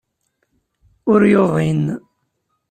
[1.11, 1.81] Ur yuḍin.